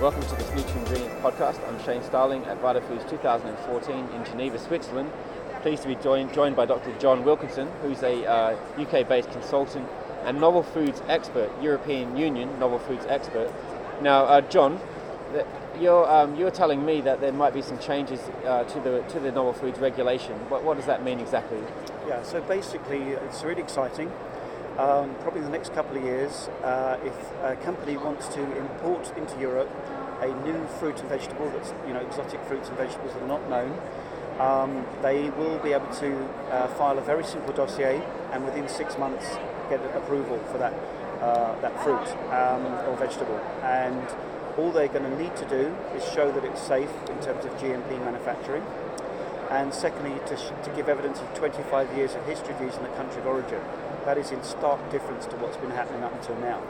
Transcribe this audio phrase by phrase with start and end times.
[0.00, 1.68] Welcome to this Nutrient Ingredients podcast.
[1.68, 5.10] I'm Shane Starling at VitaFoods 2014 in Geneva, Switzerland.
[5.62, 6.92] Pleased to be joined, joined by Dr.
[6.98, 9.88] John Wilkinson, who's a uh, UK-based consultant
[10.24, 13.52] and novel foods expert, European Union novel foods expert.
[14.02, 14.80] Now, uh, John,
[15.32, 15.46] the,
[15.80, 19.20] you're, um, you're telling me that there might be some changes uh, to the to
[19.20, 20.34] the novel foods regulation.
[20.50, 21.60] What, what does that mean exactly?
[22.08, 24.10] Yeah, so basically, it's really exciting.
[24.78, 29.12] Um, probably in the next couple of years, uh, if a company wants to import
[29.16, 29.70] into Europe
[30.20, 33.48] a new fruit and vegetable that's, you know, exotic fruits and vegetables that are not
[33.48, 33.78] known,
[34.40, 38.02] um, they will be able to uh, file a very simple dossier
[38.32, 39.36] and within six months
[39.70, 40.72] get approval for that,
[41.22, 43.38] uh, that fruit um, or vegetable.
[43.62, 44.04] And
[44.58, 47.52] all they're going to need to do is show that it's safe in terms of
[47.58, 48.64] GMP manufacturing
[49.50, 52.82] and secondly to, sh- to give evidence of 25 years of history of use in
[52.82, 53.60] the country of origin.
[54.04, 56.62] That is in stark difference to what's been happening up until now.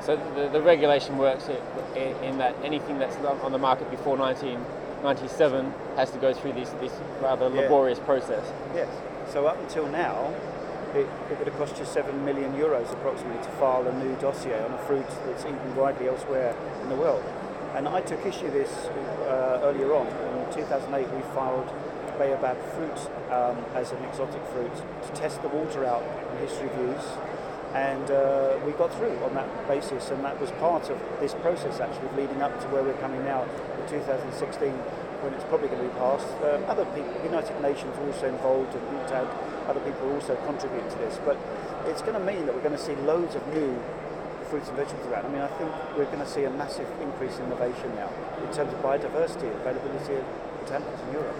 [0.00, 1.48] So the, the regulation works
[1.94, 6.70] in, in that anything that's on the market before 1997 has to go through this,
[6.80, 7.62] this rather Yeah.
[7.62, 8.44] laborious process.
[8.74, 8.88] Yes.
[9.32, 10.34] So up until now,
[10.94, 14.60] it, it would have cost you 7 million euros approximately to file a new dossier
[14.62, 17.22] on a fruit that's eaten widely elsewhere in the world.
[17.74, 18.68] And I took issue this
[19.24, 20.06] uh, earlier on.
[20.06, 21.66] In 2008, we filed
[22.18, 22.98] baobab fruit
[23.32, 27.08] um, as an exotic fruit to test the water out in history use.
[27.72, 31.80] And uh, we got through on that basis, and that was part of this process
[31.80, 34.68] actually leading up to where we're coming now in 2016
[35.24, 36.28] when it's probably going to be passed.
[36.44, 39.24] Um, other people, United Nations are also involved, and UNCTAD,
[39.66, 41.18] other people also contribute to this.
[41.24, 41.38] But
[41.86, 43.80] it's going to mean that we're going to see loads of new
[44.52, 45.24] fruits and vegetables around.
[45.24, 48.10] I mean, I think we're going to see a massive increase in innovation now
[48.44, 50.24] in terms of biodiversity, availability of
[50.60, 51.36] botanicals in Europe.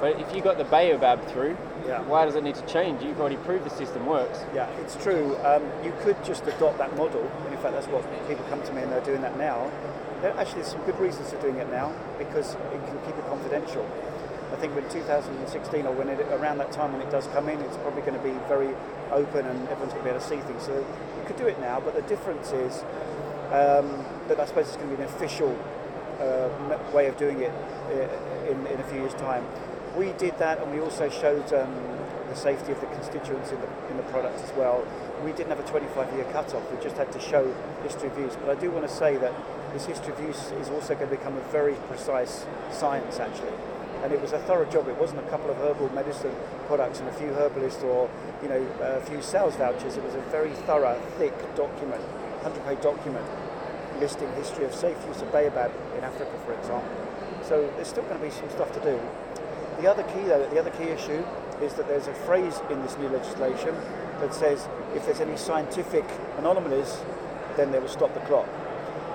[0.00, 2.00] But if you got the baobab through, Yeah.
[2.08, 3.02] why does it need to change?
[3.02, 4.38] You've already proved the system works.
[4.54, 5.36] Yeah, it's true.
[5.44, 8.72] Um, you could just adopt that model, and in fact, that's what people come to
[8.72, 9.70] me and they're doing that now.
[10.22, 13.26] There, actually, there's some good reasons for doing it now because it can keep it
[13.28, 13.84] confidential.
[14.52, 17.60] I think when 2016 or when it, around that time when it does come in,
[17.60, 18.74] it's probably going to be very
[19.12, 20.64] open and everyone's going to be able to see things.
[20.64, 22.82] So you could do it now, but the difference is
[23.52, 25.56] um, that I suppose it's going to be an official
[26.20, 26.48] uh,
[26.94, 29.44] way of doing it uh, in, in a few years' time.
[29.96, 31.74] We did that, and we also showed um,
[32.28, 34.86] the safety of the constituents in the, in the product as well.
[35.24, 36.70] We didn't have a 25-year cut-off.
[36.70, 37.52] We just had to show
[37.82, 38.36] history use.
[38.36, 39.32] But I do want to say that
[39.72, 43.52] this history of use is also going to become a very precise science, actually.
[44.02, 44.88] And it was a thorough job.
[44.88, 46.34] It wasn't a couple of herbal medicine
[46.66, 48.08] products and a few herbalists or
[48.42, 49.96] you know a few sales vouchers.
[49.96, 52.02] It was a very thorough, thick document,
[52.42, 53.26] 100-page document
[53.98, 56.90] listing history of safe use of baobab in Africa, for example.
[57.42, 59.00] So there's still going to be some stuff to do.
[59.80, 61.24] The other key, though, the other key issue
[61.62, 63.74] is that there's a phrase in this new legislation
[64.20, 66.04] that says if there's any scientific
[66.38, 66.98] anomalies,
[67.56, 68.48] then they will stop the clock.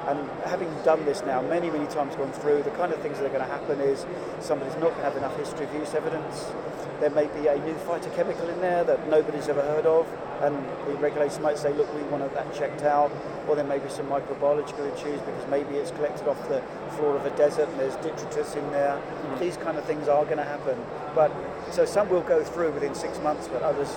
[0.07, 3.25] And having done this now many, many times gone through, the kind of things that
[3.25, 4.05] are going to happen is
[4.39, 6.51] somebody's not going to have enough history of use evidence.
[6.99, 10.07] There may be a new phytochemical in there that nobody's ever heard of,
[10.41, 10.55] and
[10.87, 13.11] the regulators might say, look, we want that checked out.
[13.47, 16.61] Or there may be some microbiological issues because maybe it's collected off the
[16.95, 19.01] floor of a desert and there's detritus in there.
[19.39, 20.77] These kind of things are going to happen.
[21.15, 21.31] But
[21.71, 23.89] so some will go through within six months, but others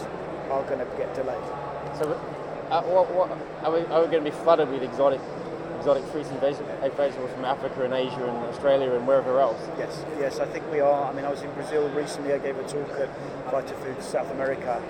[0.50, 1.42] are going to get delayed.
[1.98, 2.12] So,
[2.70, 3.30] uh, what, what,
[3.62, 5.20] are, we, are we going to be flooded with exotic,
[5.86, 9.60] exotic fruits and uh, vegetables from Africa and Asia and Australia and wherever else?
[9.78, 11.08] Yes, yes, I think we are.
[11.08, 12.32] I mean, I was in Brazil recently.
[12.32, 13.08] I gave a talk at
[13.52, 14.82] VitaFoods South America,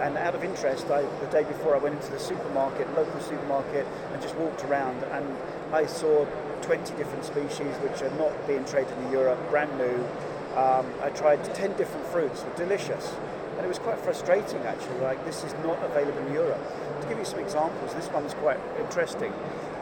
[0.00, 3.84] and out of interest, I, the day before I went into the supermarket, local supermarket,
[4.12, 5.26] and just walked around, and
[5.72, 6.24] I saw
[6.62, 10.06] 20 different species which are not being traded in Europe, brand new.
[10.54, 13.12] Um, I tried 10 different fruits, were delicious,
[13.56, 14.98] and it was quite frustrating actually.
[15.00, 16.60] Like this is not available in Europe.
[17.02, 19.32] To give you some examples, this one's quite interesting.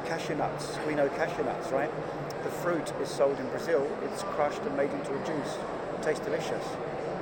[0.06, 0.78] Cashew nuts.
[0.86, 1.90] We know cashew nuts, right?
[2.44, 3.88] The fruit is sold in Brazil.
[4.02, 5.56] It's crushed and made into a juice.
[5.94, 6.64] It tastes delicious.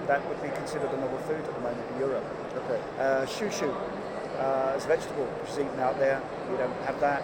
[0.07, 2.25] That would be considered a novel food at the moment in Europe.
[2.57, 2.81] Okay.
[2.99, 3.71] Uh, chuchu
[4.39, 6.21] uh, as a vegetable, which is eaten out there.
[6.51, 7.23] You don't have that.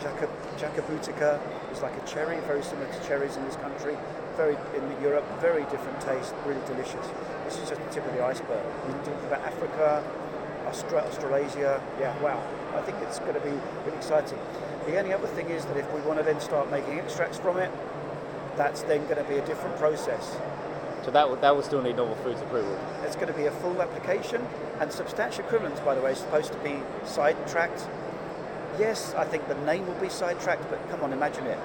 [0.00, 1.40] Jaca, jacabutica
[1.72, 3.96] is like a cherry, very similar to cherries in this country.
[4.36, 7.06] Very in Europe, very different taste, really delicious.
[7.44, 8.64] This is just the tip of the iceberg.
[8.88, 10.02] You talk about Africa,
[10.66, 11.80] Austra- Australasia.
[12.00, 12.42] Yeah, wow.
[12.74, 13.50] I think it's going to be
[13.84, 14.38] really exciting.
[14.86, 17.58] The only other thing is that if we want to then start making extracts from
[17.58, 17.70] it,
[18.56, 20.36] that's then going to be a different process.
[21.04, 22.78] So that would, that would still need novel foods approval.
[23.04, 24.46] It's going to be a full application,
[24.80, 27.86] and substantial equivalence, by the way, is supposed to be sidetracked.
[28.78, 31.58] Yes, I think the name will be sidetracked, but come on, imagine it.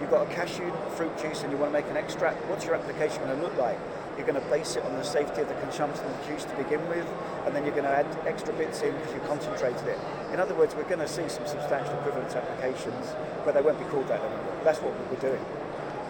[0.00, 2.44] You've got a cashew fruit juice and you want to make an extract.
[2.46, 3.78] What's your application going to look like?
[4.16, 6.54] You're going to base it on the safety of the consumption of the juice to
[6.56, 7.06] begin with,
[7.46, 9.98] and then you're going to add extra bits in because you concentrated it.
[10.32, 13.14] In other words, we're going to see some substantial equivalence applications,
[13.44, 14.56] but they won't be called that anymore.
[14.62, 15.44] That's what we're doing.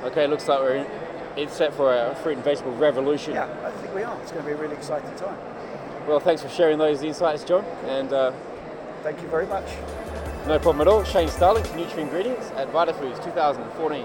[0.05, 0.87] Okay, looks like we're in,
[1.37, 3.35] it's set for a fruit and vegetable revolution.
[3.35, 4.21] Yeah, I think we are.
[4.21, 5.39] It's going to be a really exciting time.
[6.07, 8.33] Well, thanks for sharing those insights, John, and uh,
[9.03, 9.65] Thank you very much.
[10.47, 11.05] No problem at all.
[11.05, 14.05] Shane Starling, NutraIngredients at VitaFoods 2014.